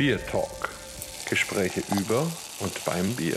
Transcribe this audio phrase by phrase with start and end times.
[0.00, 0.70] Bier Talk.
[1.28, 2.26] Gespräche über
[2.60, 3.36] und beim Bier.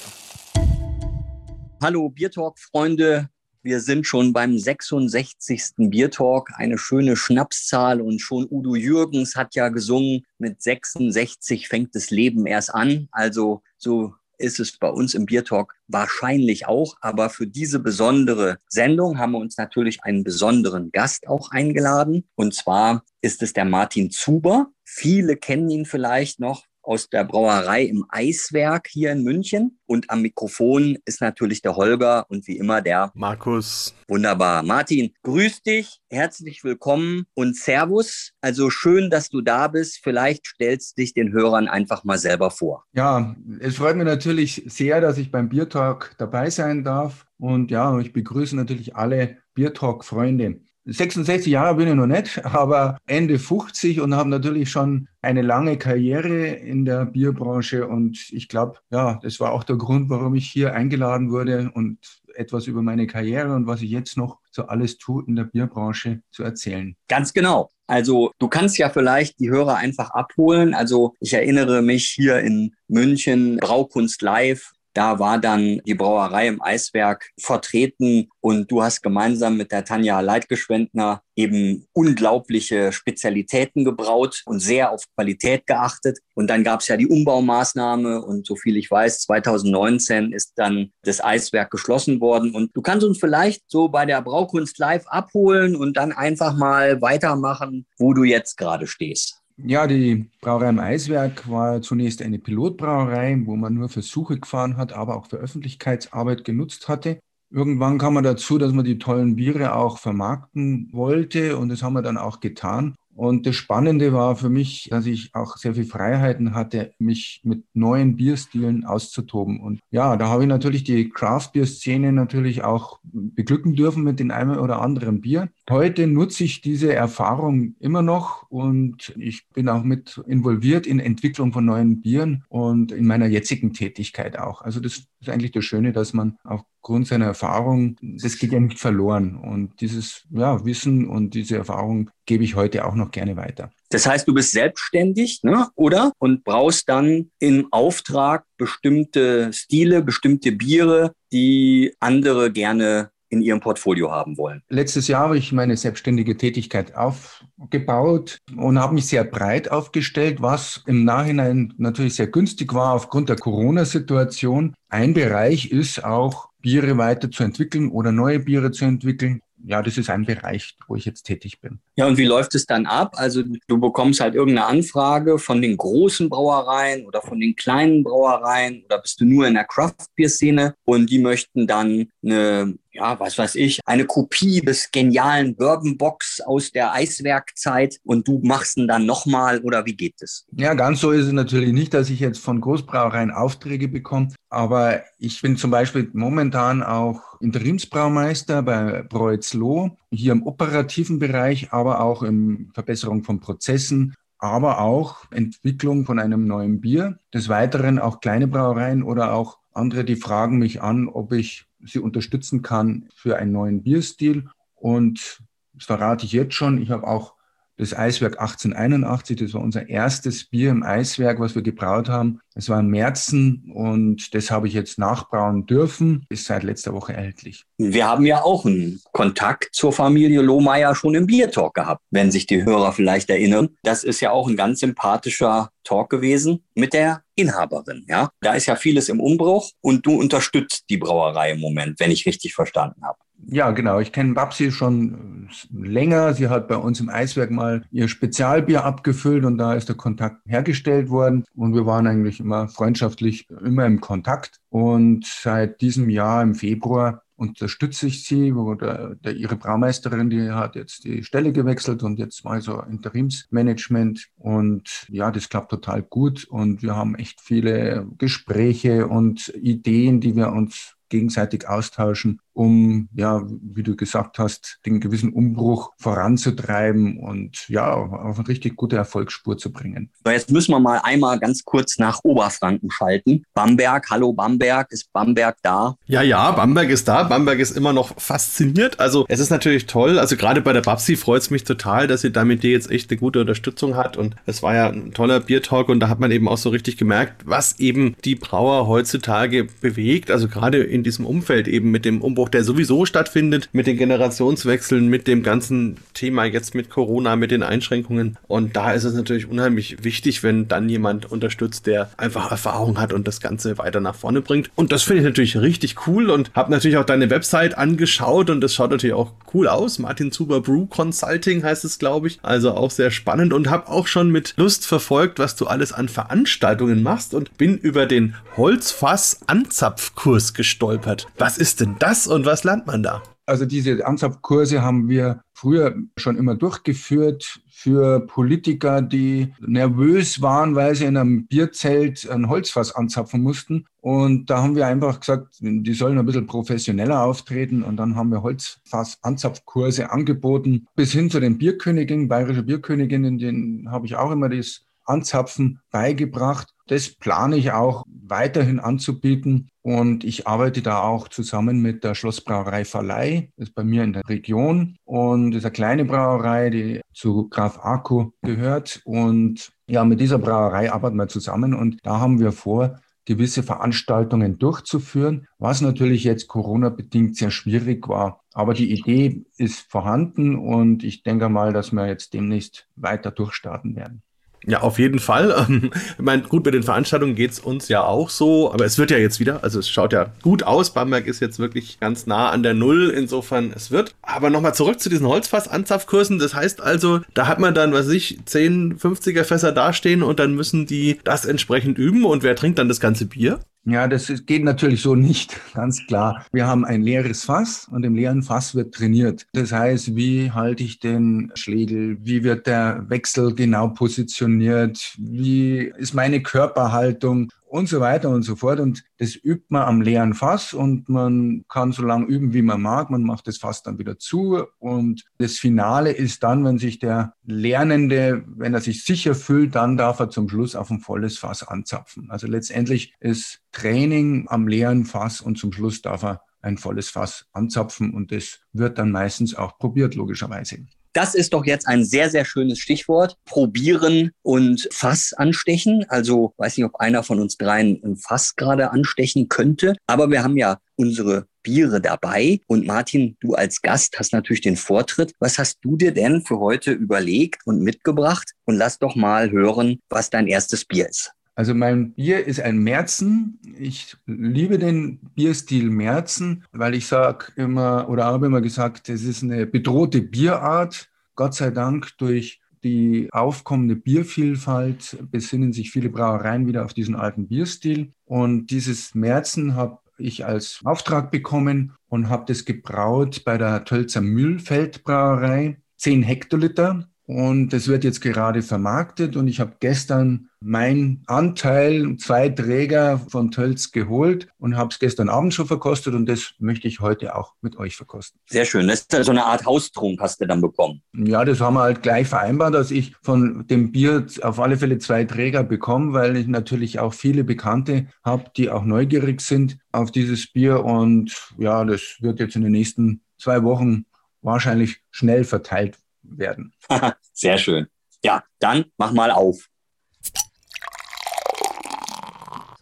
[1.82, 3.28] Hallo Biertalk-Freunde.
[3.64, 5.74] Wir sind schon beim 66.
[5.90, 6.52] Biertalk.
[6.56, 12.46] Eine schöne Schnapszahl und schon Udo Jürgens hat ja gesungen, mit 66 fängt das Leben
[12.46, 13.10] erst an.
[13.12, 16.96] Also so ist es bei uns im Biertalk wahrscheinlich auch.
[17.02, 22.28] Aber für diese besondere Sendung haben wir uns natürlich einen besonderen Gast auch eingeladen.
[22.36, 24.72] Und zwar ist es der Martin Zuber.
[24.84, 29.80] Viele kennen ihn vielleicht noch aus der Brauerei im Eiswerk hier in München.
[29.86, 33.96] Und am Mikrofon ist natürlich der Holger und wie immer der Markus.
[34.08, 34.64] Wunderbar.
[34.64, 38.32] Martin, grüß dich, herzlich willkommen und Servus.
[38.42, 40.00] Also schön, dass du da bist.
[40.04, 42.86] Vielleicht stellst dich den Hörern einfach mal selber vor.
[42.94, 47.26] Ja, es freut mich natürlich sehr, dass ich beim Biertalk dabei sein darf.
[47.38, 50.62] Und ja, ich begrüße natürlich alle Biertalk-Freunde.
[50.86, 55.78] 66 Jahre bin ich noch nicht, aber Ende 50 und habe natürlich schon eine lange
[55.78, 57.88] Karriere in der Bierbranche.
[57.88, 61.98] Und ich glaube, ja, das war auch der Grund, warum ich hier eingeladen wurde und
[62.36, 66.22] etwas über meine Karriere und was ich jetzt noch so alles tue in der Bierbranche
[66.32, 66.96] zu erzählen.
[67.08, 67.70] Ganz genau.
[67.88, 70.74] Also du kannst ja vielleicht die Hörer einfach abholen.
[70.74, 76.62] Also ich erinnere mich hier in München, Braukunst Live, da war dann die Brauerei im
[76.62, 84.60] Eiswerk vertreten und du hast gemeinsam mit der Tanja Leitgeschwendner eben unglaubliche Spezialitäten gebraut und
[84.60, 86.20] sehr auf Qualität geachtet.
[86.36, 90.92] Und dann gab es ja die Umbaumaßnahme und so viel ich weiß, 2019 ist dann
[91.04, 92.54] das Eiswerk geschlossen worden.
[92.54, 97.02] Und du kannst uns vielleicht so bei der Braukunst live abholen und dann einfach mal
[97.02, 99.43] weitermachen, wo du jetzt gerade stehst.
[99.58, 104.94] Ja, die Brauerei im Eiswerk war zunächst eine Pilotbrauerei, wo man nur Versuche gefahren hat,
[104.94, 107.20] aber auch für Öffentlichkeitsarbeit genutzt hatte.
[107.52, 111.94] Irgendwann kam man dazu, dass man die tollen Biere auch vermarkten wollte und das haben
[111.94, 112.96] wir dann auch getan.
[113.16, 117.64] Und das Spannende war für mich, dass ich auch sehr viel Freiheiten hatte, mich mit
[117.74, 119.60] neuen Bierstilen auszutoben.
[119.60, 124.58] Und ja, da habe ich natürlich die Craft-Bier-Szene natürlich auch beglücken dürfen mit den einen
[124.58, 125.50] oder anderen Bier.
[125.70, 131.54] Heute nutze ich diese Erfahrung immer noch und ich bin auch mit involviert in Entwicklung
[131.54, 134.62] von neuen Bieren und in meiner jetzigen Tätigkeit auch.
[134.62, 136.38] Also das ist eigentlich das Schöne, dass man
[136.84, 139.38] aufgrund seiner Erfahrung, das geht ja nicht verloren.
[139.38, 143.72] Und dieses ja, Wissen und diese Erfahrung gebe ich heute auch noch gerne weiter.
[143.90, 145.70] Das heißt, du bist selbstständig, ne?
[145.76, 146.12] oder?
[146.20, 154.12] Und brauchst dann im Auftrag bestimmte Stile, bestimmte Biere, die andere gerne in ihrem Portfolio
[154.12, 154.62] haben wollen?
[154.70, 160.84] Letztes Jahr habe ich meine selbstständige Tätigkeit aufgebaut und habe mich sehr breit aufgestellt, was
[160.86, 164.76] im Nachhinein natürlich sehr günstig war aufgrund der Corona-Situation.
[164.90, 170.26] Ein Bereich ist auch, Biere weiterzuentwickeln oder neue Biere zu entwickeln ja, das ist ein
[170.26, 171.80] Bereich, wo ich jetzt tätig bin.
[171.96, 173.14] Ja, und wie läuft es dann ab?
[173.16, 178.84] Also du bekommst halt irgendeine Anfrage von den großen Brauereien oder von den kleinen Brauereien
[178.86, 183.56] oder bist du nur in der Craft-Bier-Szene und die möchten dann eine ja, was weiß
[183.56, 189.06] ich, eine Kopie des genialen Bourbon Box aus der Eiswerkzeit und du machst ihn dann
[189.06, 190.46] nochmal oder wie geht es?
[190.56, 195.02] Ja, ganz so ist es natürlich nicht, dass ich jetzt von Großbrauereien Aufträge bekomme, aber
[195.18, 202.24] ich bin zum Beispiel momentan auch Interimsbraumeister bei Breuzloh, hier im operativen Bereich, aber auch
[202.24, 207.20] in Verbesserung von Prozessen, aber auch Entwicklung von einem neuen Bier.
[207.34, 212.00] Des Weiteren auch kleine Brauereien oder auch andere, die fragen mich an, ob ich sie
[212.00, 214.50] unterstützen kann für einen neuen Bierstil.
[214.76, 215.42] Und
[215.74, 216.82] das verrate ich jetzt schon.
[216.82, 217.33] Ich habe auch
[217.78, 222.40] das Eiswerk 1881, das war unser erstes Bier im Eiswerk, was wir gebraut haben.
[222.56, 226.26] Es war im Märzen und das habe ich jetzt nachbrauen dürfen.
[226.30, 227.64] Ist seit letzter Woche erhältlich.
[227.78, 232.46] Wir haben ja auch einen Kontakt zur Familie Lohmeier schon im Biertalk gehabt, wenn sich
[232.46, 233.70] die Hörer vielleicht erinnern.
[233.82, 238.06] Das ist ja auch ein ganz sympathischer Talk gewesen mit der Inhaberin.
[238.08, 242.12] Ja, da ist ja vieles im Umbruch und du unterstützt die Brauerei im Moment, wenn
[242.12, 243.18] ich richtig verstanden habe.
[243.48, 244.00] Ja, genau.
[244.00, 246.34] Ich kenne Babsi schon länger.
[246.34, 250.42] Sie hat bei uns im Eiswerk mal ihr Spezialbier abgefüllt und da ist der Kontakt
[250.46, 251.44] hergestellt worden.
[251.56, 254.60] Und wir waren eigentlich immer freundschaftlich, immer im Kontakt.
[254.70, 260.76] Und seit diesem Jahr im Februar unterstütze ich sie oder der, ihre Braumeisterin, die hat
[260.76, 266.46] jetzt die Stelle gewechselt und jetzt mal so Interimsmanagement und ja, das klappt total gut
[266.46, 273.42] und wir haben echt viele Gespräche und Ideen, die wir uns gegenseitig austauschen um, ja,
[273.46, 279.58] wie du gesagt hast, den gewissen Umbruch voranzutreiben und ja, auf eine richtig gute Erfolgsspur
[279.58, 280.10] zu bringen.
[280.26, 283.44] Jetzt müssen wir mal einmal ganz kurz nach Oberfranken schalten.
[283.54, 285.96] Bamberg, hallo Bamberg, ist Bamberg da?
[286.06, 287.24] Ja, ja, Bamberg ist da.
[287.24, 289.00] Bamberg ist immer noch fasziniert.
[289.00, 290.20] Also es ist natürlich toll.
[290.20, 292.92] Also gerade bei der Babsi freut es mich total, dass sie da mit dir jetzt
[292.92, 294.18] echt eine gute Unterstützung hat.
[294.18, 296.98] Und es war ja ein toller Biertalk und da hat man eben auch so richtig
[296.98, 300.32] gemerkt, was eben die Brauer heutzutage bewegt.
[300.32, 305.08] Also gerade in diesem Umfeld eben mit dem Umbruch, der sowieso stattfindet, mit den Generationswechseln,
[305.08, 308.38] mit dem ganzen Thema jetzt mit Corona, mit den Einschränkungen.
[308.48, 313.14] Und da ist es natürlich unheimlich wichtig, wenn dann jemand unterstützt, der einfach Erfahrung hat
[313.14, 314.70] und das Ganze weiter nach vorne bringt.
[314.76, 318.62] Und das finde ich natürlich richtig cool und habe natürlich auch deine Website angeschaut und
[318.62, 320.00] das schaut natürlich auch cool aus.
[320.00, 322.40] Martin Zuber Brew Consulting heißt es, glaube ich.
[322.42, 326.10] Also auch sehr spannend und habe auch schon mit Lust verfolgt, was du alles an
[326.10, 331.28] Veranstaltungen machst und bin über den Holzfass-Anzapfkurs gestolpert.
[331.38, 333.24] Was ist denn das und was lernt man da?
[333.46, 340.96] Also diese Anzapfkurse haben wir früher schon immer durchgeführt für Politiker, die nervös waren, weil
[340.96, 343.86] sie in einem Bierzelt ein Holzfass anzapfen mussten.
[344.00, 347.84] Und da haben wir einfach gesagt, die sollen ein bisschen professioneller auftreten.
[347.84, 354.06] Und dann haben wir Holzfass-Anzapfkurse angeboten, bis hin zu den Bierköniginnen, bayerische Bierköniginnen, denen habe
[354.06, 356.70] ich auch immer das Anzapfen beigebracht.
[356.88, 359.70] Das plane ich auch weiterhin anzubieten.
[359.82, 364.14] Und ich arbeite da auch zusammen mit der Schlossbrauerei Verleih, das ist bei mir in
[364.14, 364.96] der Region.
[365.04, 369.02] Und das ist eine kleine Brauerei, die zu Graf Akku gehört.
[369.04, 371.74] Und ja, mit dieser Brauerei arbeiten wir zusammen.
[371.74, 378.42] Und da haben wir vor, gewisse Veranstaltungen durchzuführen, was natürlich jetzt Corona-bedingt sehr schwierig war.
[378.54, 383.96] Aber die Idee ist vorhanden und ich denke mal, dass wir jetzt demnächst weiter durchstarten
[383.96, 384.22] werden.
[384.66, 385.68] Ja, auf jeden Fall.
[386.18, 389.18] ich meine, gut, mit den Veranstaltungen geht's uns ja auch so, aber es wird ja
[389.18, 390.94] jetzt wieder, also es schaut ja gut aus.
[390.94, 394.16] Bamberg ist jetzt wirklich ganz nah an der Null, insofern es wird.
[394.22, 396.40] Aber nochmal zurück zu diesen Holzfass-Anzapfkursen.
[396.40, 400.40] Das heißt also, da hat man dann, was weiß ich, 10, 50er Fässer dastehen und
[400.40, 402.26] dann müssen die das entsprechend üben.
[402.26, 403.60] Und wer trinkt dann das ganze Bier?
[403.86, 406.46] Ja, das geht natürlich so nicht, ganz klar.
[406.54, 409.46] Wir haben ein leeres Fass und im leeren Fass wird trainiert.
[409.52, 412.18] Das heißt, wie halte ich den Schlegel?
[412.22, 415.16] Wie wird der Wechsel genau positioniert?
[415.18, 417.52] Wie ist meine Körperhaltung?
[417.74, 418.80] Und so weiter und so fort.
[418.80, 422.80] Und das übt man am leeren Fass und man kann so lange üben, wie man
[422.80, 423.10] mag.
[423.10, 424.64] Man macht das Fass dann wieder zu.
[424.78, 429.98] Und das Finale ist dann, wenn sich der Lernende, wenn er sich sicher fühlt, dann
[429.98, 432.30] darf er zum Schluss auf ein volles Fass anzapfen.
[432.30, 437.48] Also letztendlich ist Training am leeren Fass und zum Schluss darf er ein volles Fass
[437.54, 440.86] anzapfen und das wird dann meistens auch probiert, logischerweise.
[441.14, 443.38] Das ist doch jetzt ein sehr, sehr schönes Stichwort.
[443.46, 446.06] Probieren und Fass anstechen.
[446.10, 449.96] Also weiß nicht, ob einer von uns dreien ein Fass gerade anstechen könnte.
[450.08, 452.60] Aber wir haben ja unsere Biere dabei.
[452.66, 455.34] Und Martin, du als Gast hast natürlich den Vortritt.
[455.40, 458.52] Was hast du dir denn für heute überlegt und mitgebracht?
[458.66, 461.32] Und lass doch mal hören, was dein erstes Bier ist.
[461.56, 463.60] Also mein Bier ist ein Märzen.
[463.78, 469.44] Ich liebe den Bierstil Märzen, weil ich sage immer oder habe immer gesagt, es ist
[469.44, 471.10] eine bedrohte Bierart.
[471.36, 477.48] Gott sei Dank durch die aufkommende Biervielfalt besinnen sich viele Brauereien wieder auf diesen alten
[477.48, 478.14] Bierstil.
[478.26, 484.22] Und dieses Märzen habe ich als Auftrag bekommen und habe das gebraut bei der Tölzer
[484.22, 485.78] Mühlfeldbrauerei.
[485.98, 492.50] 10 Hektoliter und es wird jetzt gerade vermarktet und ich habe gestern mein Anteil, zwei
[492.50, 497.00] Träger von Tölz geholt und habe es gestern Abend schon verkostet und das möchte ich
[497.00, 498.40] heute auch mit euch verkosten.
[498.50, 498.88] Sehr schön.
[498.88, 501.02] Das ist so eine Art Haustrunk hast du dann bekommen.
[501.14, 504.98] Ja, das haben wir halt gleich vereinbart, dass ich von dem Bier auf alle Fälle
[505.00, 510.12] zwei Träger bekomme, weil ich natürlich auch viele Bekannte habe, die auch neugierig sind auf
[510.12, 514.06] dieses Bier und ja, das wird jetzt in den nächsten zwei Wochen
[514.42, 516.74] wahrscheinlich schnell verteilt werden.
[517.34, 517.88] Sehr schön.
[518.24, 519.68] Ja, dann mach mal auf.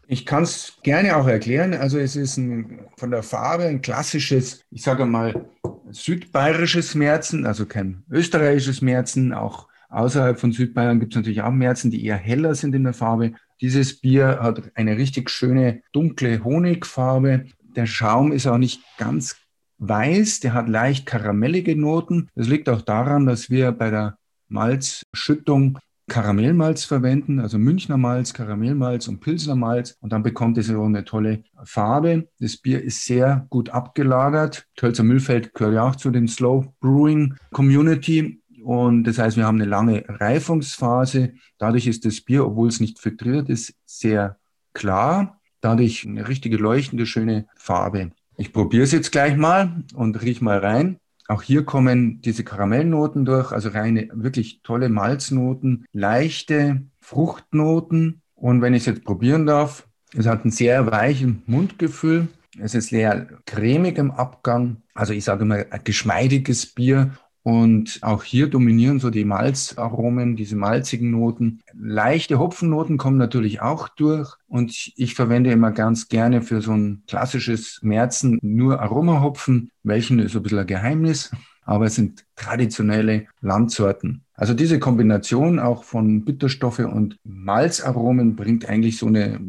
[0.08, 1.74] Ich kann es gerne auch erklären.
[1.74, 5.50] Also es ist ein, von der Farbe ein klassisches, ich sage mal,
[5.90, 9.34] südbayerisches Märzen, also kein österreichisches Märzen.
[9.34, 12.94] Auch außerhalb von Südbayern gibt es natürlich auch Märzen, die eher heller sind in der
[12.94, 13.34] Farbe.
[13.62, 17.46] Dieses Bier hat eine richtig schöne dunkle Honigfarbe.
[17.76, 19.38] Der Schaum ist auch nicht ganz
[19.82, 22.30] weiß, der hat leicht karamellige Noten.
[22.36, 29.08] Das liegt auch daran, dass wir bei der Malzschüttung Karamellmalz verwenden, also Münchner Malz, Karamellmalz
[29.08, 29.96] und Pilsner Malz.
[30.02, 32.28] Und dann bekommt es so eine tolle Farbe.
[32.40, 34.68] Das Bier ist sehr gut abgelagert.
[34.76, 38.42] Tölzer Müllfeld gehört ja auch zu den Slow Brewing Community.
[38.62, 41.34] Und das heißt, wir haben eine lange Reifungsphase.
[41.58, 44.38] Dadurch ist das Bier, obwohl es nicht filtriert ist, sehr
[44.74, 45.40] klar.
[45.62, 48.12] Dadurch eine richtige leuchtende, schöne Farbe.
[48.42, 50.98] Ich probiere es jetzt gleich mal und riech mal rein.
[51.28, 58.24] Auch hier kommen diese Karamellnoten durch, also reine, wirklich tolle Malznoten, leichte Fruchtnoten.
[58.34, 62.30] Und wenn ich es jetzt probieren darf, es hat ein sehr weiches Mundgefühl.
[62.60, 64.78] Es ist sehr cremig im Abgang.
[64.96, 67.12] Also ich sage immer ein geschmeidiges Bier
[67.44, 71.62] und auch hier dominieren so die Malzaromen, diese malzigen Noten.
[71.74, 74.36] Leichte Hopfennoten kommen natürlich auch durch.
[74.48, 79.72] Und ich verwende immer ganz gerne für so ein klassisches Märzen nur Aromahopfen.
[79.84, 81.32] Welchen ist ein bisschen ein Geheimnis,
[81.66, 84.24] aber es sind traditionelle Landsorten.
[84.36, 89.40] Also diese Kombination auch von Bitterstoffe und Malzaromen bringt eigentlich so eine,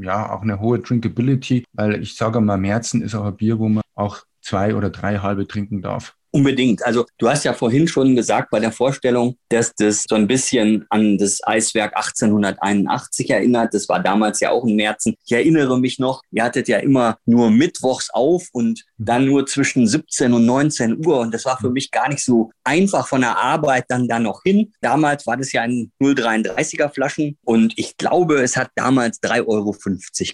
[0.00, 3.68] ja, auch eine hohe Drinkability, weil ich sage mal, Märzen ist auch ein Bier, wo
[3.68, 6.16] man auch zwei oder drei halbe trinken darf.
[6.34, 6.84] Unbedingt.
[6.84, 10.84] Also du hast ja vorhin schon gesagt bei der Vorstellung, dass das so ein bisschen
[10.90, 13.72] an das Eiswerk 1881 erinnert.
[13.72, 15.14] Das war damals ja auch in Märzen.
[15.24, 19.86] Ich erinnere mich noch, ihr hattet ja immer nur mittwochs auf und dann nur zwischen
[19.86, 21.20] 17 und 19 Uhr.
[21.20, 24.42] Und das war für mich gar nicht so einfach von der Arbeit dann da noch
[24.42, 24.72] hin.
[24.80, 29.76] Damals war das ja in 0,33er Flaschen und ich glaube, es hat damals 3,50 Euro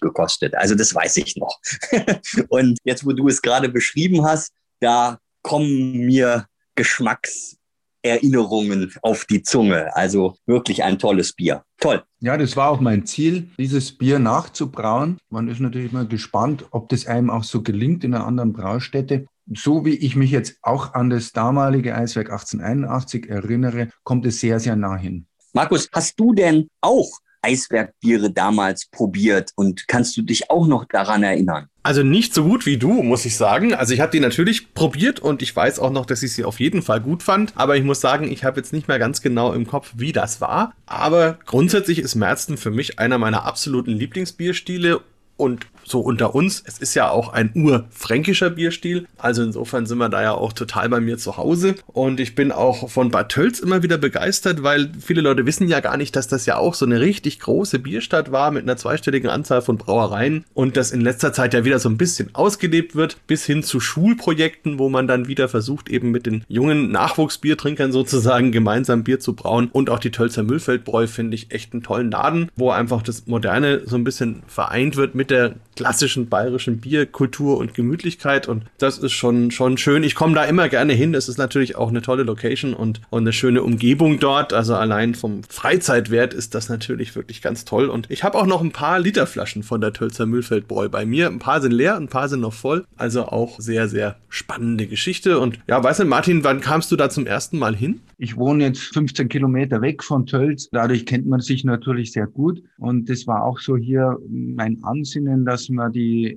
[0.01, 0.55] gekostet.
[0.55, 1.61] Also das weiß ich noch.
[2.49, 9.95] und jetzt, wo du es gerade beschrieben hast, da kommen mir Geschmackserinnerungen auf die Zunge.
[9.95, 11.63] Also wirklich ein tolles Bier.
[11.79, 12.03] Toll.
[12.21, 15.19] Ja, das war auch mein Ziel, dieses Bier nachzubrauen.
[15.31, 19.27] Man ist natürlich mal gespannt, ob das einem auch so gelingt in einer anderen Braustätte.
[19.53, 24.61] So wie ich mich jetzt auch an das damalige Eiswerk 1881 erinnere, kommt es sehr,
[24.61, 25.27] sehr nah hin.
[25.53, 27.11] Markus, hast du denn auch
[27.43, 31.69] Eisbergbiere damals probiert und kannst du dich auch noch daran erinnern?
[31.83, 33.75] Also nicht so gut wie du, muss ich sagen.
[33.75, 36.61] Also ich habe die natürlich probiert und ich weiß auch noch, dass ich sie auf
[36.61, 37.55] jeden Fall gut fand.
[37.57, 40.43] Aber ich muss sagen, ich habe jetzt nicht mehr ganz genau im Kopf, wie das
[40.43, 40.75] war.
[40.85, 45.01] Aber grundsätzlich ist Merzten für mich einer meiner absoluten Lieblingsbierstile
[45.39, 49.07] und so unter uns, es ist ja auch ein urfränkischer Bierstil.
[49.19, 51.75] Also insofern sind wir da ja auch total bei mir zu Hause.
[51.87, 55.81] Und ich bin auch von Bad Tölz immer wieder begeistert, weil viele Leute wissen ja
[55.81, 59.31] gar nicht, dass das ja auch so eine richtig große Bierstadt war mit einer zweistelligen
[59.31, 63.17] Anzahl von Brauereien und das in letzter Zeit ja wieder so ein bisschen ausgelebt wird,
[63.27, 68.53] bis hin zu Schulprojekten, wo man dann wieder versucht, eben mit den jungen Nachwuchsbiertrinkern sozusagen
[68.53, 69.69] gemeinsam Bier zu brauen.
[69.73, 73.83] Und auch die Tölzer Müllfeldbräu finde ich echt einen tollen Laden, wo einfach das Moderne
[73.87, 79.13] so ein bisschen vereint wird mit der klassischen bayerischen Bierkultur und Gemütlichkeit und das ist
[79.13, 80.05] schon, schon schön.
[80.05, 81.15] Ich komme da immer gerne hin.
[81.15, 84.53] Es ist natürlich auch eine tolle Location und, und eine schöne Umgebung dort.
[84.53, 87.89] Also allein vom Freizeitwert ist das natürlich wirklich ganz toll.
[87.89, 91.29] Und ich habe auch noch ein paar Literflaschen von der Tölzer Mühlfeldbräu bei mir.
[91.29, 92.85] Ein paar sind leer, ein paar sind noch voll.
[92.99, 95.39] Also auch sehr, sehr spannende Geschichte.
[95.39, 98.01] Und ja, weißt du, Martin, wann kamst du da zum ersten Mal hin?
[98.19, 100.69] Ich wohne jetzt 15 Kilometer weg von Tölz.
[100.73, 102.63] Dadurch kennt man sich natürlich sehr gut.
[102.77, 106.37] Und das war auch so hier mein Ansinnen, dass man die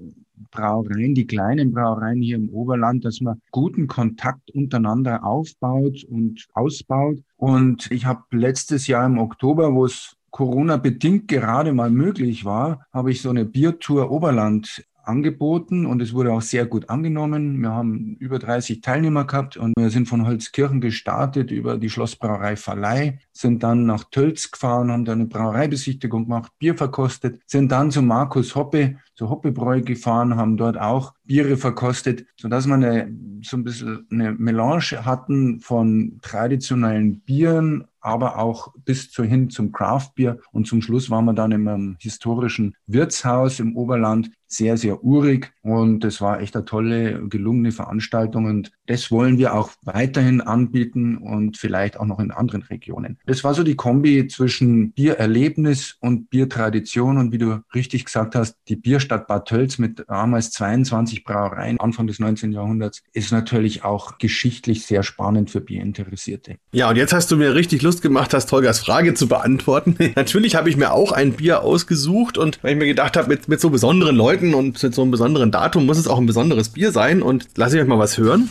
[0.52, 7.20] Brauereien, die kleinen Brauereien hier im Oberland, dass man guten Kontakt untereinander aufbaut und ausbaut.
[7.38, 12.88] Und ich habe letztes Jahr im Oktober, wo es Corona bedingt gerade mal möglich war,
[12.92, 17.62] habe ich so eine Biertour Oberland angeboten und es wurde auch sehr gut angenommen.
[17.62, 22.56] Wir haben über 30 Teilnehmer gehabt und wir sind von Holzkirchen gestartet über die Schlossbrauerei
[22.56, 27.92] Verleih, sind dann nach Tölz gefahren, haben da eine Brauereibesichtigung gemacht, Bier verkostet, sind dann
[27.92, 33.14] zu Markus Hoppe, zu Hoppebräu gefahren, haben dort auch Biere verkostet, sodass wir eine,
[33.44, 39.72] so ein bisschen eine Melange hatten von traditionellen Bieren, aber auch bis zu hin zum
[39.72, 40.40] Craftbier.
[40.52, 45.52] Und zum Schluss waren wir dann in einem historischen Wirtshaus im Oberland, sehr, sehr urig.
[45.62, 48.46] Und es war echt eine tolle, gelungene Veranstaltung.
[48.46, 53.18] Und das wollen wir auch weiterhin anbieten und vielleicht auch noch in anderen Regionen.
[53.26, 57.18] Das war so die Kombi zwischen Biererlebnis und Biertradition.
[57.18, 62.08] Und wie du richtig gesagt hast, die Bierstadt Bad Tölz mit damals 22 Brauereien Anfang
[62.08, 62.52] des 19.
[62.52, 66.58] Jahrhunderts ist natürlich auch geschichtlich sehr spannend für Bierinteressierte.
[66.72, 69.96] Ja, und jetzt hast du mir richtig Lust gemacht, hast Holgers Frage zu beantworten.
[70.16, 73.48] natürlich habe ich mir auch ein Bier ausgesucht und weil ich mir gedacht habe, mit,
[73.48, 76.70] mit so besonderen Leuten und mit so einem besonderen Datum muss es auch ein besonderes
[76.70, 77.22] Bier sein.
[77.22, 78.50] Und lasse ich euch mal was hören.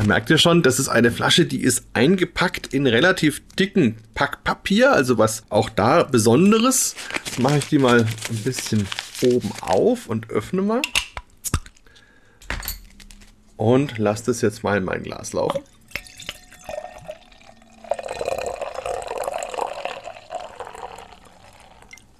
[0.00, 4.92] Da merkt ihr schon, das ist eine Flasche, die ist eingepackt in relativ dicken Packpapier,
[4.92, 6.94] also was auch da Besonderes.
[7.38, 8.86] Mache ich die mal ein bisschen
[9.22, 10.82] oben auf und öffne mal.
[13.56, 15.60] Und lasse das jetzt mal in mein Glas laufen.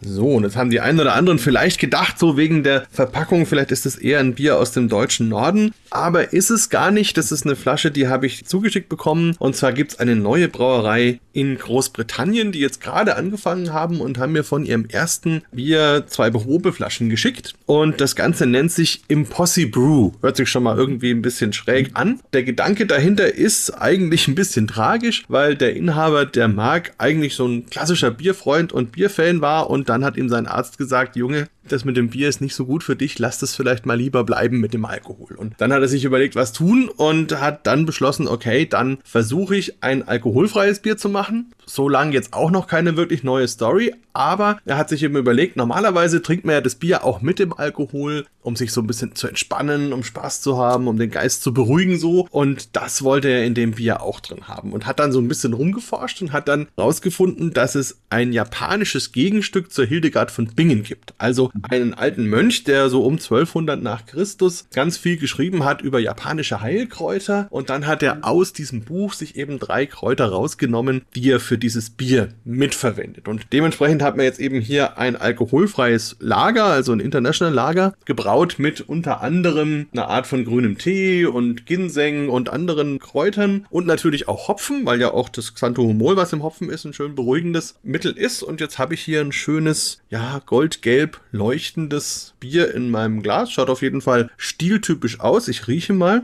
[0.02, 3.70] So, und jetzt haben die einen oder anderen vielleicht gedacht, so wegen der Verpackung, vielleicht
[3.70, 5.72] ist es eher ein Bier aus dem deutschen Norden.
[5.90, 7.16] Aber ist es gar nicht.
[7.16, 9.34] Das ist eine Flasche, die habe ich zugeschickt bekommen.
[9.38, 14.18] Und zwar gibt es eine neue Brauerei in Großbritannien, die jetzt gerade angefangen haben und
[14.18, 17.54] haben mir von ihrem ersten Bier zwei Probeflaschen geschickt.
[17.66, 20.12] Und das Ganze nennt sich Impossible Brew.
[20.20, 22.20] Hört sich schon mal irgendwie ein bisschen schräg an.
[22.32, 27.46] Der Gedanke dahinter ist eigentlich ein bisschen tragisch, weil der Inhaber der Mark eigentlich so
[27.46, 31.84] ein klassischer Bierfreund und Bierfan war und dann hat ihm sein Arzt gesagt, Junge, das
[31.84, 34.60] mit dem Bier ist nicht so gut für dich, lass das vielleicht mal lieber bleiben
[34.60, 35.36] mit dem Alkohol.
[35.36, 39.56] Und dann hat er sich überlegt, was tun und hat dann beschlossen, okay, dann versuche
[39.56, 41.52] ich ein alkoholfreies Bier zu machen.
[41.66, 45.56] So lange jetzt auch noch keine wirklich neue Story, aber er hat sich eben überlegt,
[45.56, 49.14] normalerweise trinkt man ja das Bier auch mit dem Alkohol, um sich so ein bisschen
[49.14, 52.26] zu entspannen, um Spaß zu haben, um den Geist zu beruhigen so.
[52.30, 55.28] Und das wollte er in dem Bier auch drin haben und hat dann so ein
[55.28, 60.82] bisschen rumgeforscht und hat dann rausgefunden, dass es ein japanisches Gegenstück zur Hildegard von Bingen
[60.82, 61.14] gibt.
[61.18, 65.98] Also einen alten Mönch, der so um 1200 nach Christus ganz viel geschrieben hat über
[65.98, 71.30] japanische Heilkräuter und dann hat er aus diesem Buch sich eben drei Kräuter rausgenommen, die
[71.30, 73.28] er für dieses Bier mitverwendet.
[73.28, 78.56] Und dementsprechend hat man jetzt eben hier ein alkoholfreies Lager, also ein International Lager, gebraut
[78.58, 84.28] mit unter anderem einer Art von grünem Tee und Ginseng und anderen Kräutern und natürlich
[84.28, 88.12] auch Hopfen, weil ja auch das Xanthomol, was im Hopfen ist, ein schön beruhigendes Mittel
[88.12, 88.42] ist.
[88.42, 93.50] Und jetzt habe ich hier ein schönes, ja, goldgelb leuchtendes Bier in meinem Glas.
[93.50, 95.48] Schaut auf jeden Fall stiltypisch aus.
[95.48, 96.22] Ich rieche mal.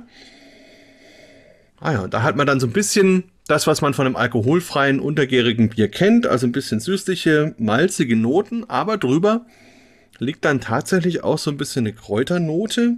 [1.80, 5.00] Ah ja, da hat man dann so ein bisschen das, was man von einem alkoholfreien,
[5.00, 6.26] untergärigen Bier kennt.
[6.26, 9.46] Also ein bisschen süßliche, malzige Noten, aber drüber
[10.18, 12.96] liegt dann tatsächlich auch so ein bisschen eine Kräuternote,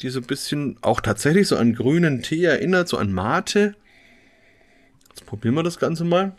[0.00, 3.74] die so ein bisschen auch tatsächlich so an grünen Tee erinnert, so an Mate.
[5.10, 6.32] Jetzt probieren wir das Ganze mal.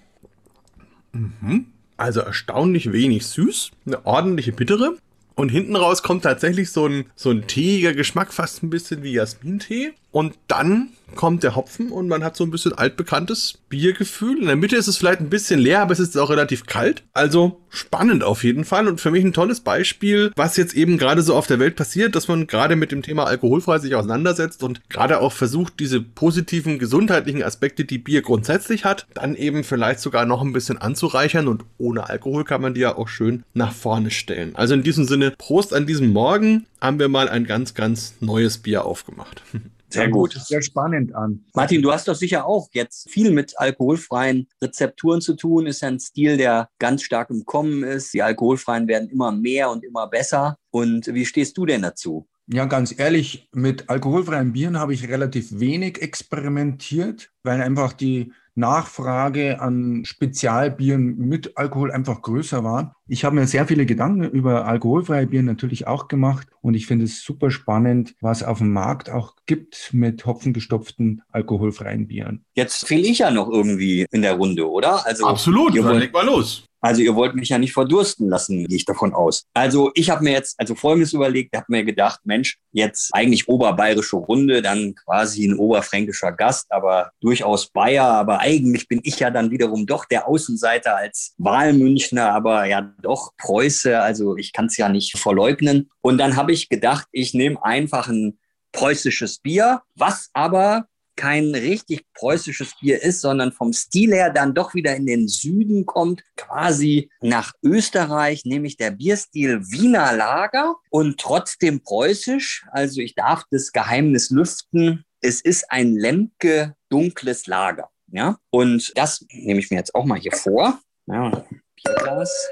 [1.13, 1.67] Mhm.
[1.99, 4.95] Also erstaunlich wenig süß, eine ordentliche bittere.
[5.35, 9.13] Und hinten raus kommt tatsächlich so ein, so ein teeiger Geschmack, fast ein bisschen wie
[9.13, 9.93] Jasmintee.
[10.11, 14.39] Und dann kommt der Hopfen und man hat so ein bisschen altbekanntes Biergefühl.
[14.39, 17.03] In der Mitte ist es vielleicht ein bisschen leer, aber es ist auch relativ kalt.
[17.13, 21.21] Also spannend auf jeden Fall und für mich ein tolles Beispiel, was jetzt eben gerade
[21.21, 24.81] so auf der Welt passiert, dass man gerade mit dem Thema alkoholfrei sich auseinandersetzt und
[24.89, 30.25] gerade auch versucht, diese positiven gesundheitlichen Aspekte, die Bier grundsätzlich hat, dann eben vielleicht sogar
[30.25, 34.11] noch ein bisschen anzureichern und ohne Alkohol kann man die ja auch schön nach vorne
[34.11, 34.55] stellen.
[34.55, 38.57] Also in diesem Sinne, Prost an diesem Morgen haben wir mal ein ganz, ganz neues
[38.57, 39.43] Bier aufgemacht.
[39.89, 40.33] Sehr gut.
[40.33, 41.45] Sehr spannend an.
[41.53, 45.65] Martin, du hast doch sicher auch jetzt viel mit alkoholfreien Rezepturen zu tun.
[45.65, 48.13] Ist ja ein Stil, der ganz stark im Kommen ist.
[48.13, 50.57] Die alkoholfreien werden immer mehr und immer besser.
[50.71, 52.27] Und wie stehst du denn dazu?
[52.51, 59.59] Ja, ganz ehrlich, mit alkoholfreien Bieren habe ich relativ wenig experimentiert, weil einfach die Nachfrage
[59.61, 62.95] an Spezialbieren mit Alkohol einfach größer war.
[63.07, 67.05] Ich habe mir sehr viele Gedanken über alkoholfreie Bier natürlich auch gemacht und ich finde
[67.05, 72.45] es super spannend, was auf dem Markt auch gibt mit hopfengestopften alkoholfreien Bieren.
[72.53, 75.05] Jetzt fehle ich ja noch irgendwie in der Runde, oder?
[75.05, 76.68] Also Absolut, dann leg mal los.
[76.81, 79.45] Also ihr wollt mich ja nicht verdursten lassen, gehe ich davon aus.
[79.53, 84.15] Also ich habe mir jetzt also Folgendes überlegt, habe mir gedacht, Mensch, jetzt eigentlich oberbayerische
[84.15, 89.51] Runde, dann quasi ein oberfränkischer Gast, aber durchaus Bayer, aber eigentlich bin ich ja dann
[89.51, 94.89] wiederum doch der Außenseiter als Wahlmünchner, aber ja doch Preuße, also ich kann es ja
[94.89, 95.89] nicht verleugnen.
[96.01, 98.37] Und dann habe ich gedacht, ich nehme einfach ein
[98.71, 100.85] preußisches Bier, was aber
[101.19, 105.85] kein richtig preußisches Bier ist, sondern vom Stil her dann doch wieder in den Süden
[105.85, 112.65] kommt, quasi nach Österreich, nämlich der Bierstil Wiener Lager und trotzdem preußisch.
[112.71, 115.03] Also ich darf das Geheimnis lüften.
[115.19, 117.89] Es ist ein Lemke dunkles Lager.
[118.07, 120.79] Ja, und das nehme ich mir jetzt auch mal hier vor.
[121.07, 122.49] Ja, Bierglas.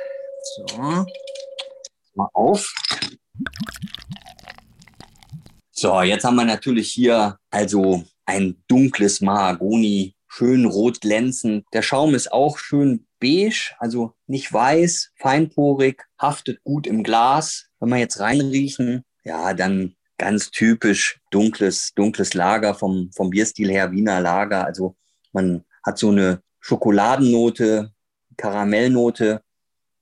[0.58, 1.06] So,
[2.16, 2.74] mal auf.
[5.72, 11.66] So, jetzt haben wir natürlich hier also ein dunkles Mahagoni, schön rot glänzend.
[11.74, 17.68] Der Schaum ist auch schön beige, also nicht weiß, feinporig, haftet gut im Glas.
[17.80, 23.92] Wenn wir jetzt reinriechen, ja, dann ganz typisch dunkles, dunkles Lager vom, vom Bierstil her,
[23.92, 24.66] Wiener Lager.
[24.66, 24.96] Also
[25.32, 27.94] man hat so eine Schokoladennote,
[28.36, 29.42] Karamellnote,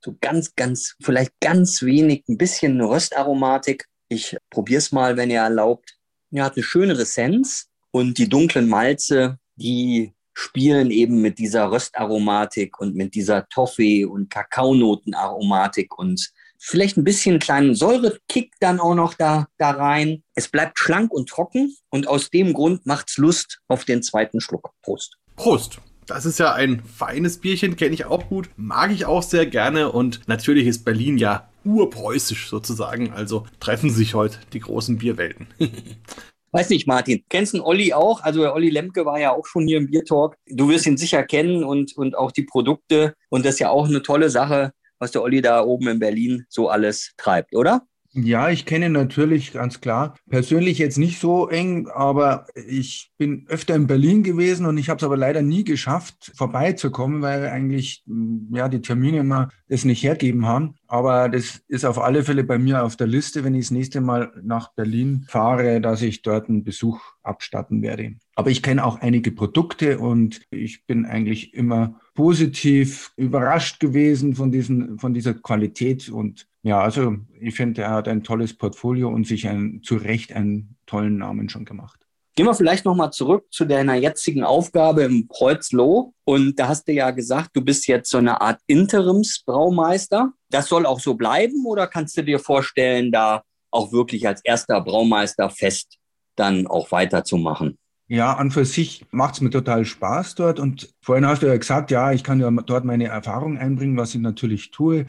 [0.03, 3.85] so ganz, ganz, vielleicht ganz wenig, ein bisschen Röstaromatik.
[4.07, 5.97] Ich probiere es mal, wenn ihr erlaubt.
[6.31, 12.77] Ja, hat eine schöne Ressenz, und die dunklen Malze, die spielen eben mit dieser Röstaromatik
[12.81, 16.29] und mit dieser Toffee- und Kakaonotenaromatik und
[16.59, 20.23] vielleicht ein bisschen kleinen Säurekick dann auch noch da, da rein.
[20.33, 24.41] Es bleibt schlank und trocken und aus dem Grund macht es Lust auf den zweiten
[24.41, 24.71] Schluck.
[24.81, 25.15] Prost.
[25.37, 25.79] Prost.
[26.05, 29.89] Das ist ja ein feines Bierchen, kenne ich auch gut, mag ich auch sehr gerne
[29.89, 35.47] und natürlich ist Berlin ja urpreußisch sozusagen, also treffen sich heute die großen Bierwelten.
[36.55, 38.23] Weiß nicht, Martin, kennst du Olli auch?
[38.23, 40.37] Also der Olli Lemke war ja auch schon hier im Biertalk.
[40.47, 43.13] Du wirst ihn sicher kennen und, und auch die Produkte.
[43.27, 46.45] Und das ist ja auch eine tolle Sache, was der Olli da oben in Berlin
[46.47, 47.85] so alles treibt, oder?
[48.17, 50.15] Ja, ich kenne natürlich ganz klar.
[50.29, 54.99] Persönlich jetzt nicht so eng, aber ich bin öfter in Berlin gewesen und ich habe
[54.99, 60.01] es aber leider nie geschafft, vorbeizukommen, weil eigentlich mm, ja die Termine immer das nicht
[60.01, 60.75] hergeben haben.
[60.87, 63.99] Aber das ist auf alle Fälle bei mir auf der Liste, wenn ich das nächste
[63.99, 68.15] Mal nach Berlin fahre, dass ich dort einen Besuch abstatten werde.
[68.35, 74.53] Aber ich kenne auch einige Produkte und ich bin eigentlich immer positiv überrascht gewesen von
[74.53, 79.27] diesen, von dieser Qualität und ja, also ich finde, er hat ein tolles Portfolio und
[79.27, 82.07] sich ein, zu Recht einen tollen Namen schon gemacht.
[82.35, 86.15] Gehen wir vielleicht nochmal zurück zu deiner jetzigen Aufgabe im Kreuzloh.
[86.23, 90.33] Und da hast du ja gesagt, du bist jetzt so eine Art Interimsbraumeister.
[90.49, 94.81] Das soll auch so bleiben oder kannst du dir vorstellen, da auch wirklich als erster
[94.81, 95.97] Braumeister fest
[96.35, 97.77] dann auch weiterzumachen?
[98.07, 100.59] Ja, an für sich macht es mir total Spaß dort.
[100.59, 104.15] Und vorhin hast du ja gesagt, ja, ich kann ja dort meine Erfahrung einbringen, was
[104.15, 105.05] ich natürlich tue.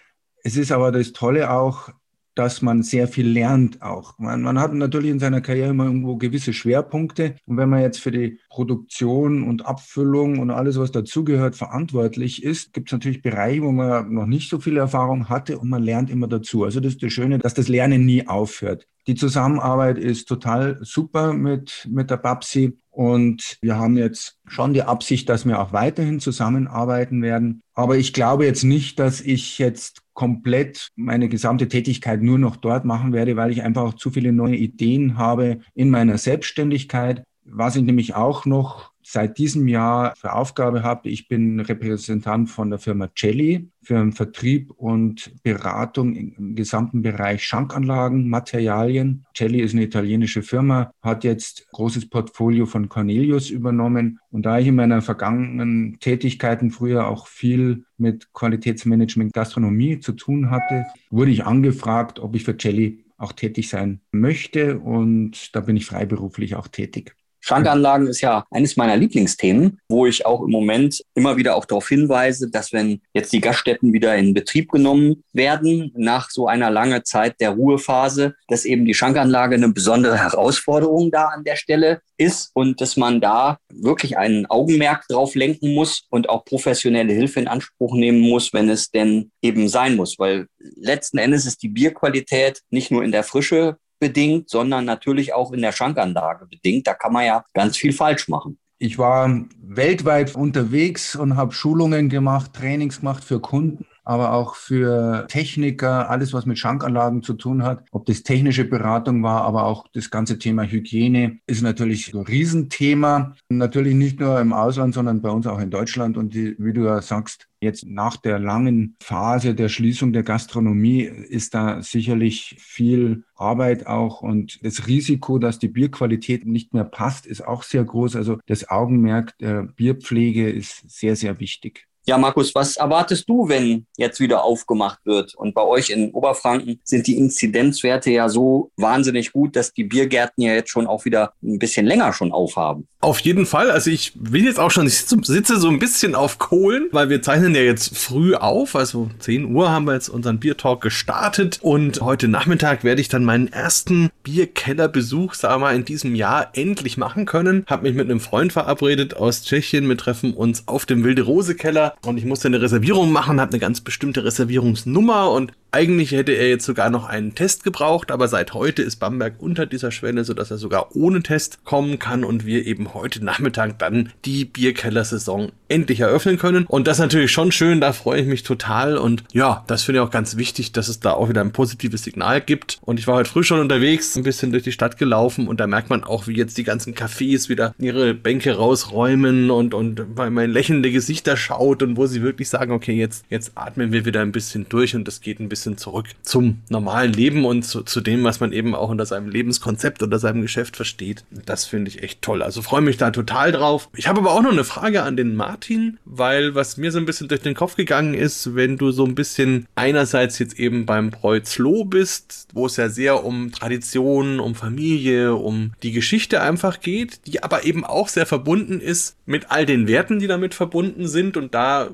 [0.47, 1.89] Es ist aber das Tolle auch,
[2.37, 4.17] dass man sehr viel lernt auch.
[4.17, 7.35] Man, man, hat natürlich in seiner Karriere immer irgendwo gewisse Schwerpunkte.
[7.47, 12.73] Und wenn man jetzt für die Produktion und Abfüllung und alles, was dazugehört, verantwortlich ist,
[12.73, 16.11] gibt es natürlich Bereiche, wo man noch nicht so viel Erfahrung hatte und man lernt
[16.11, 16.63] immer dazu.
[16.63, 18.87] Also das ist das Schöne, dass das Lernen nie aufhört.
[19.09, 22.79] Die Zusammenarbeit ist total super mit, mit der Babsi.
[22.91, 27.63] Und wir haben jetzt schon die Absicht, dass wir auch weiterhin zusammenarbeiten werden.
[27.75, 32.85] Aber ich glaube jetzt nicht, dass ich jetzt komplett meine gesamte Tätigkeit nur noch dort
[32.85, 37.23] machen werde, weil ich einfach auch zu viele neue Ideen habe in meiner Selbstständigkeit.
[37.45, 41.09] Was ich nämlich auch noch seit diesem Jahr für Aufgabe habe.
[41.09, 47.45] Ich bin Repräsentant von der Firma Celli für den Vertrieb und Beratung im gesamten Bereich
[47.45, 49.25] Schankanlagen, Materialien.
[49.33, 54.19] Celli ist eine italienische Firma, hat jetzt großes Portfolio von Cornelius übernommen.
[54.33, 60.51] Und da ich in meiner vergangenen Tätigkeiten früher auch viel mit Qualitätsmanagement Gastronomie zu tun
[60.51, 64.81] hatte, wurde ich angefragt, ob ich für Celli auch tätig sein möchte.
[64.81, 67.15] Und da bin ich freiberuflich auch tätig.
[67.47, 71.89] Schrankanlagen ist ja eines meiner Lieblingsthemen, wo ich auch im Moment immer wieder auch darauf
[71.89, 77.05] hinweise, dass wenn jetzt die Gaststätten wieder in Betrieb genommen werden, nach so einer langen
[77.05, 82.51] Zeit der Ruhephase, dass eben die Schrankanlage eine besondere Herausforderung da an der Stelle ist
[82.53, 87.47] und dass man da wirklich einen Augenmerk drauf lenken muss und auch professionelle Hilfe in
[87.47, 92.63] Anspruch nehmen muss, wenn es denn eben sein muss, weil letzten Endes ist die Bierqualität
[92.71, 96.87] nicht nur in der Frische bedingt, sondern natürlich auch in der Schankanlage bedingt.
[96.87, 98.59] Da kann man ja ganz viel falsch machen.
[98.79, 105.27] Ich war weltweit unterwegs und habe Schulungen gemacht, Trainings gemacht für Kunden aber auch für
[105.29, 107.85] Techniker, alles, was mit Schankanlagen zu tun hat.
[107.91, 113.35] Ob das technische Beratung war, aber auch das ganze Thema Hygiene ist natürlich ein Riesenthema.
[113.49, 116.17] Natürlich nicht nur im Ausland, sondern bei uns auch in Deutschland.
[116.17, 121.03] Und die, wie du ja sagst, jetzt nach der langen Phase der Schließung der Gastronomie
[121.03, 127.27] ist da sicherlich viel Arbeit auch und das Risiko, dass die Bierqualität nicht mehr passt,
[127.27, 128.15] ist auch sehr groß.
[128.15, 131.89] Also das Augenmerk der Bierpflege ist sehr, sehr wichtig.
[132.09, 135.35] Ja, Markus, was erwartest du, wenn jetzt wieder aufgemacht wird?
[135.35, 140.41] Und bei euch in Oberfranken sind die Inzidenzwerte ja so wahnsinnig gut, dass die Biergärten
[140.45, 142.87] ja jetzt schon auch wieder ein bisschen länger schon aufhaben.
[143.01, 143.71] Auf jeden Fall.
[143.71, 147.23] Also ich will jetzt auch schon, ich sitze so ein bisschen auf Kohlen, weil wir
[147.23, 148.77] zeichnen ja jetzt früh auf.
[148.77, 153.25] Also 10 Uhr haben wir jetzt unseren Biertalk gestartet und heute Nachmittag werde ich dann
[153.25, 157.65] meinen ersten Bierkellerbesuch, sagen wir mal, in diesem Jahr endlich machen können.
[157.67, 159.89] Hab mich mit einem Freund verabredet aus Tschechien.
[159.89, 163.53] Wir treffen uns auf dem Wilde Rose Keller und ich musste eine Reservierung machen, habe
[163.53, 168.29] eine ganz bestimmte Reservierungsnummer und eigentlich hätte er jetzt sogar noch einen Test gebraucht, aber
[168.29, 172.47] seit heute ist Bamberg unter dieser Schwelle, sodass er sogar ohne Test kommen kann und
[172.47, 176.65] wir eben heute Nachmittag dann die Bierkeller-Saison endlich eröffnen können.
[176.65, 178.97] Und das ist natürlich schon schön, da freue ich mich total.
[178.97, 182.05] Und ja, das finde ich auch ganz wichtig, dass es da auch wieder ein positives
[182.05, 182.79] Signal gibt.
[182.81, 185.67] Und ich war heute früh schon unterwegs, ein bisschen durch die Stadt gelaufen und da
[185.67, 190.31] merkt man auch, wie jetzt die ganzen Cafés wieder ihre Bänke rausräumen und, und bei
[190.31, 194.23] mein lächelnde Gesichter schaut und wo sie wirklich sagen, okay, jetzt, jetzt atmen wir wieder
[194.23, 197.83] ein bisschen durch und das geht ein bisschen bisschen zurück zum normalen Leben und zu,
[197.83, 201.25] zu dem, was man eben auch unter seinem Lebenskonzept oder seinem Geschäft versteht.
[201.45, 202.43] Das finde ich echt toll.
[202.43, 203.89] Also freue mich da total drauf.
[203.97, 207.07] Ich habe aber auch noch eine Frage an den Martin, weil was mir so ein
[207.07, 211.11] bisschen durch den Kopf gegangen ist, wenn du so ein bisschen einerseits jetzt eben beim
[211.11, 217.27] Preuzloh bist, wo es ja sehr um Tradition, um Familie, um die Geschichte einfach geht,
[217.27, 221.37] die aber eben auch sehr verbunden ist mit all den Werten, die damit verbunden sind
[221.37, 221.91] und da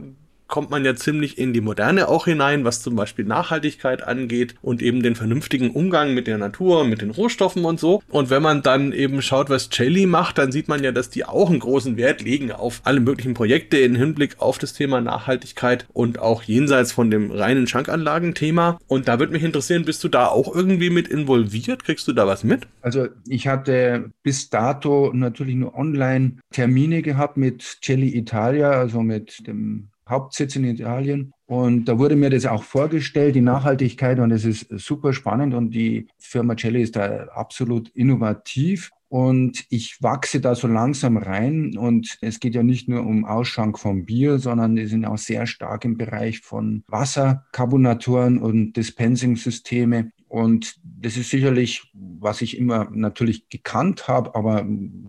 [0.52, 4.82] kommt man ja ziemlich in die Moderne auch hinein, was zum Beispiel Nachhaltigkeit angeht und
[4.82, 8.02] eben den vernünftigen Umgang mit der Natur, mit den Rohstoffen und so.
[8.10, 11.24] Und wenn man dann eben schaut, was Jelly macht, dann sieht man ja, dass die
[11.24, 15.86] auch einen großen Wert legen auf alle möglichen Projekte im Hinblick auf das Thema Nachhaltigkeit
[15.94, 18.78] und auch jenseits von dem reinen Schankanlagen-Thema.
[18.88, 21.82] Und da würde mich interessieren, bist du da auch irgendwie mit involviert?
[21.82, 22.66] Kriegst du da was mit?
[22.82, 29.46] Also ich hatte bis dato natürlich nur online Termine gehabt mit Jelly Italia, also mit
[29.46, 31.32] dem Hauptsitz in Italien.
[31.46, 35.54] Und da wurde mir das auch vorgestellt, die Nachhaltigkeit, und es ist super spannend.
[35.54, 38.90] Und die Firma Jelly ist da absolut innovativ.
[39.08, 41.76] Und ich wachse da so langsam rein.
[41.76, 45.46] Und es geht ja nicht nur um Ausschank von Bier, sondern die sind auch sehr
[45.46, 50.12] stark im Bereich von Wasserkarbonatoren und Dispensing-Systeme.
[50.32, 54.64] Und das ist sicherlich, was ich immer natürlich gekannt habe, aber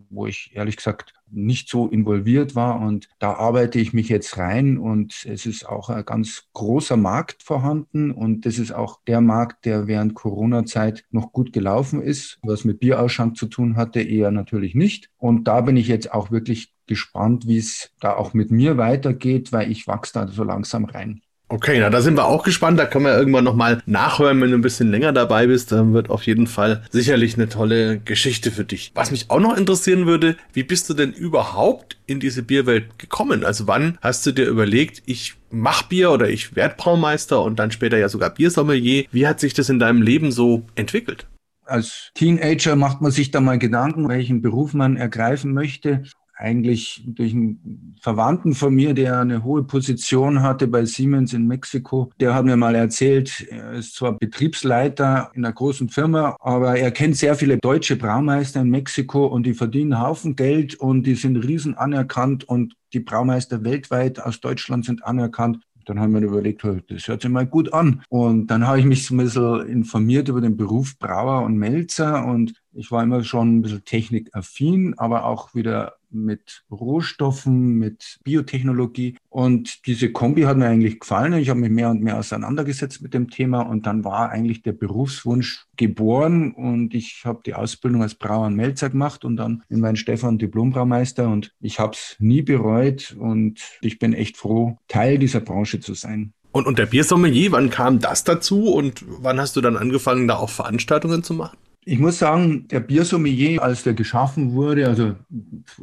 [0.10, 2.82] wo ich ehrlich gesagt nicht so involviert war.
[2.82, 7.42] Und da arbeite ich mich jetzt rein und es ist auch ein ganz großer Markt
[7.42, 8.12] vorhanden.
[8.12, 12.38] Und das ist auch der Markt, der während Corona-Zeit noch gut gelaufen ist.
[12.44, 15.10] Was mit Bierausschank zu tun hatte, eher natürlich nicht.
[15.16, 19.54] Und da bin ich jetzt auch wirklich gespannt, wie es da auch mit mir weitergeht,
[19.54, 21.22] weil ich wachse da so langsam rein.
[21.54, 22.80] Okay, na da sind wir auch gespannt.
[22.80, 25.72] Da können wir irgendwann nochmal nachhören, wenn du ein bisschen länger dabei bist.
[25.72, 28.92] Dann wird auf jeden Fall sicherlich eine tolle Geschichte für dich.
[28.96, 33.46] Was mich auch noch interessieren würde, wie bist du denn überhaupt in diese Bierwelt gekommen?
[33.46, 37.70] Also wann hast du dir überlegt, ich mach Bier oder ich werde Braumeister und dann
[37.70, 39.06] später ja sogar Biersommelier?
[39.12, 41.28] Wie hat sich das in deinem Leben so entwickelt?
[41.66, 46.02] Als Teenager macht man sich da mal Gedanken, welchen Beruf man ergreifen möchte
[46.44, 52.12] eigentlich durch einen Verwandten von mir, der eine hohe Position hatte bei Siemens in Mexiko.
[52.20, 56.92] Der hat mir mal erzählt, er ist zwar Betriebsleiter in einer großen Firma, aber er
[56.92, 61.38] kennt sehr viele deutsche Braumeister in Mexiko und die verdienen Haufen Geld und die sind
[61.38, 65.60] riesen anerkannt und die Braumeister weltweit aus Deutschland sind anerkannt.
[65.86, 68.04] Dann haben wir überlegt, das hört sich mal gut an.
[68.10, 72.26] Und dann habe ich mich so ein bisschen informiert über den Beruf Brauer und Melzer
[72.26, 79.18] und ich war immer schon ein bisschen technikaffin, aber auch wieder mit Rohstoffen, mit Biotechnologie.
[79.30, 81.34] Und diese Kombi hat mir eigentlich gefallen.
[81.34, 84.74] Ich habe mich mehr und mehr auseinandergesetzt mit dem Thema und dann war eigentlich der
[84.74, 89.80] Berufswunsch geboren und ich habe die Ausbildung als Brauer und Melzer gemacht und dann in
[89.80, 95.18] meinen Stefan Diplombraumeister und ich habe es nie bereut und ich bin echt froh, Teil
[95.18, 96.34] dieser Branche zu sein.
[96.52, 100.36] Und, und der Biersommelier, wann kam das dazu und wann hast du dann angefangen, da
[100.36, 101.58] auch Veranstaltungen zu machen?
[101.86, 105.16] Ich muss sagen, der Biersommelier, als der geschaffen wurde, also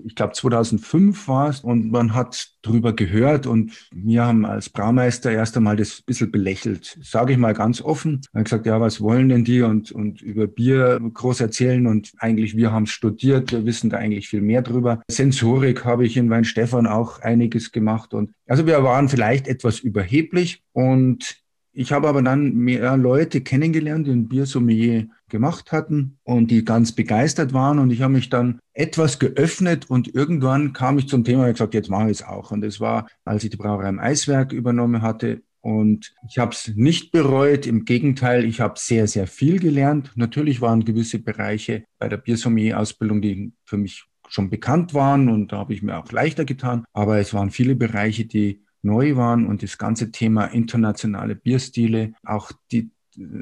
[0.04, 5.30] ich glaube 2005 war es, und man hat drüber gehört und wir haben als Braumeister
[5.30, 8.20] erst einmal das bisschen belächelt, sage ich mal ganz offen.
[8.34, 12.56] Habe gesagt, ja, was wollen denn die und, und über Bier groß erzählen und eigentlich
[12.56, 15.02] wir haben es studiert, wir wissen da eigentlich viel mehr drüber.
[15.10, 20.62] Sensorik habe ich in Weinstefan auch einiges gemacht und also wir waren vielleicht etwas überheblich
[20.72, 21.39] und
[21.72, 26.92] ich habe aber dann mehr Leute kennengelernt, die ein Biersommelier gemacht hatten und die ganz
[26.92, 27.78] begeistert waren.
[27.78, 31.74] Und ich habe mich dann etwas geöffnet und irgendwann kam ich zum Thema und gesagt,
[31.74, 32.50] jetzt mache ich es auch.
[32.50, 35.42] Und es war, als ich die Brauerei im Eiswerk übernommen hatte.
[35.60, 37.66] Und ich habe es nicht bereut.
[37.66, 40.10] Im Gegenteil, ich habe sehr, sehr viel gelernt.
[40.16, 45.58] Natürlich waren gewisse Bereiche bei der Biersommelier-Ausbildung, die für mich schon bekannt waren und da
[45.58, 46.84] habe ich mir auch leichter getan.
[46.92, 52.52] Aber es waren viele Bereiche, die neu waren und das ganze Thema internationale Bierstile, auch
[52.72, 52.90] die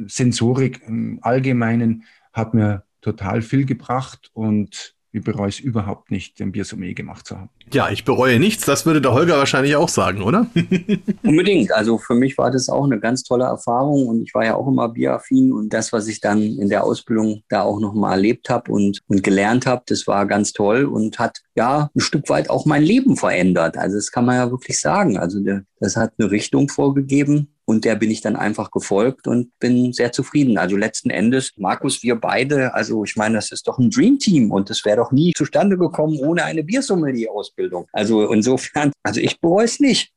[0.07, 6.53] Sensorik im Allgemeinen hat mir total viel gebracht und ich bereue es überhaupt nicht, den
[6.53, 7.49] Biersommelier gemacht zu haben.
[7.73, 8.67] Ja, ich bereue nichts.
[8.67, 10.47] Das würde der Holger wahrscheinlich auch sagen, oder?
[11.23, 11.73] Unbedingt.
[11.73, 14.69] Also für mich war das auch eine ganz tolle Erfahrung und ich war ja auch
[14.69, 18.71] immer bieraffin und das, was ich dann in der Ausbildung da auch nochmal erlebt habe
[18.71, 22.67] und, und gelernt habe, das war ganz toll und hat ja ein Stück weit auch
[22.67, 23.79] mein Leben verändert.
[23.79, 25.17] Also das kann man ja wirklich sagen.
[25.17, 29.51] Also der, das hat eine Richtung vorgegeben, und der bin ich dann einfach gefolgt und
[29.59, 30.57] bin sehr zufrieden.
[30.57, 34.51] Also letzten Endes, Markus, wir beide, also ich meine, das ist doch ein Dream Team
[34.51, 37.87] und das wäre doch nie zustande gekommen ohne eine Biersommelier-Ausbildung.
[37.93, 40.15] Also insofern, also ich bereue es nicht.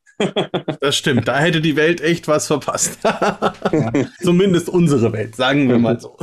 [0.80, 3.00] Das stimmt, da hätte die Welt echt was verpasst.
[4.22, 6.18] Zumindest unsere Welt, sagen wir mal so.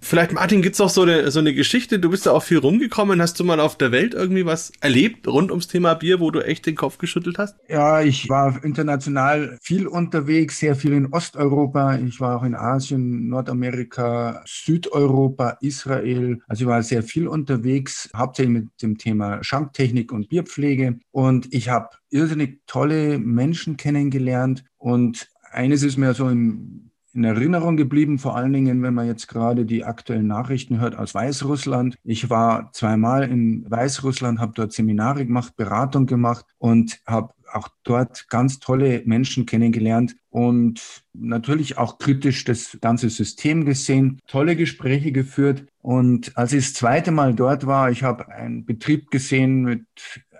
[0.00, 2.58] Vielleicht, Martin, gibt es auch so eine, so eine Geschichte, du bist da auch viel
[2.58, 6.30] rumgekommen, hast du mal auf der Welt irgendwie was erlebt rund ums Thema Bier, wo
[6.30, 7.56] du echt den Kopf geschüttelt hast?
[7.68, 13.28] Ja, ich war international viel unterwegs, sehr viel in Osteuropa, ich war auch in Asien,
[13.28, 20.28] Nordamerika, Südeuropa, Israel, also ich war sehr viel unterwegs, hauptsächlich mit dem Thema Schanktechnik und
[20.28, 20.98] Bierpflege.
[21.10, 27.76] Und ich habe irrsinnig tolle Menschen kennengelernt und eines ist mir so in, in Erinnerung
[27.76, 31.96] geblieben, vor allen Dingen, wenn man jetzt gerade die aktuellen Nachrichten hört aus Weißrussland.
[32.04, 38.28] Ich war zweimal in Weißrussland, habe dort Seminare gemacht, Beratung gemacht und habe auch dort
[38.28, 45.64] ganz tolle Menschen kennengelernt und natürlich auch kritisch das ganze System gesehen, tolle Gespräche geführt.
[45.82, 49.84] Und als ich das zweite Mal dort war, ich habe einen Betrieb gesehen mit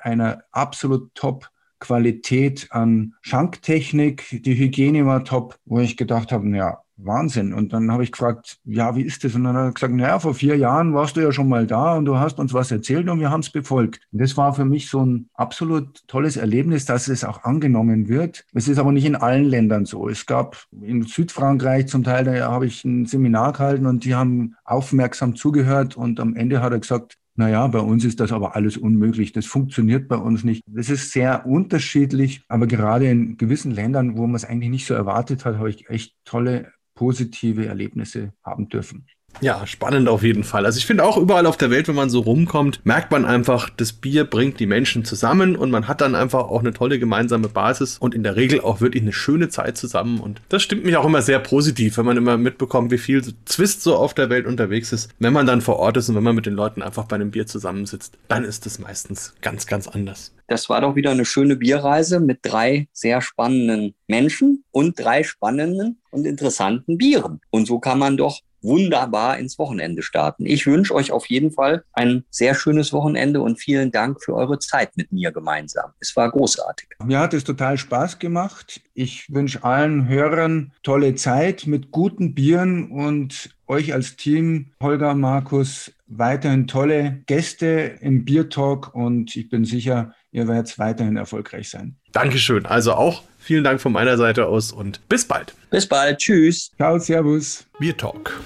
[0.03, 1.51] einer absolut top
[1.81, 7.53] Qualität an Schanktechnik, die Hygiene war top, wo ich gedacht habe, ja, Wahnsinn.
[7.53, 9.35] Und dann habe ich gefragt, ja, wie ist das?
[9.35, 11.97] Und dann hat er gesagt, naja, vor vier Jahren warst du ja schon mal da
[11.97, 14.01] und du hast uns was erzählt und wir haben es befolgt.
[14.13, 18.45] Und das war für mich so ein absolut tolles Erlebnis, dass es auch angenommen wird.
[18.53, 20.09] Es ist aber nicht in allen Ländern so.
[20.09, 24.57] Es gab in Südfrankreich zum Teil, da habe ich ein Seminar gehalten und die haben
[24.65, 28.77] aufmerksam zugehört und am Ende hat er gesagt, naja, bei uns ist das aber alles
[28.77, 29.33] unmöglich.
[29.33, 30.63] Das funktioniert bei uns nicht.
[30.67, 34.93] Das ist sehr unterschiedlich, aber gerade in gewissen Ländern, wo man es eigentlich nicht so
[34.93, 39.07] erwartet hat, habe ich echt tolle positive Erlebnisse haben dürfen.
[39.41, 40.67] Ja, spannend auf jeden Fall.
[40.67, 43.71] Also ich finde auch überall auf der Welt, wenn man so rumkommt, merkt man einfach,
[43.71, 47.49] das Bier bringt die Menschen zusammen und man hat dann einfach auch eine tolle gemeinsame
[47.49, 50.21] Basis und in der Regel auch wirklich eine schöne Zeit zusammen.
[50.21, 53.83] Und das stimmt mich auch immer sehr positiv, wenn man immer mitbekommt, wie viel Zwist
[53.83, 55.11] so auf der Welt unterwegs ist.
[55.19, 57.31] Wenn man dann vor Ort ist und wenn man mit den Leuten einfach bei einem
[57.31, 60.35] Bier zusammensitzt, dann ist es meistens ganz, ganz anders.
[60.49, 66.01] Das war doch wieder eine schöne Bierreise mit drei sehr spannenden Menschen und drei spannenden
[66.11, 67.41] und interessanten Bieren.
[67.51, 70.47] Und so kann man doch wunderbar ins Wochenende starten.
[70.47, 74.59] Ich wünsche euch auf jeden Fall ein sehr schönes Wochenende und vielen Dank für eure
[74.59, 75.93] Zeit mit mir gemeinsam.
[76.01, 76.89] Es war großartig.
[77.05, 78.81] Mir hat es total Spaß gemacht.
[78.95, 85.93] Ich wünsche allen Hörern tolle Zeit mit guten Bieren und euch als Team, Holger, Markus,
[86.11, 91.97] weiterhin tolle Gäste im Biertalk und ich bin sicher, ihr werdet weiterhin erfolgreich sein.
[92.13, 92.67] Dankeschön.
[92.67, 95.55] Also auch vielen Dank von meiner Seite aus und bis bald.
[95.71, 96.19] Bis bald.
[96.19, 96.71] Tschüss.
[96.77, 97.65] Ciao, Servus.
[97.79, 98.39] Bier Talk,